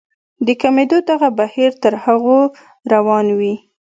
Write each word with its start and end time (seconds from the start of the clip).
د 0.45 0.47
کمېدو 0.61 0.97
دغه 1.11 1.29
بهير 1.39 1.71
تر 1.83 1.93
هغو 2.03 2.39
روان 2.93 3.27
وي. 3.39 3.55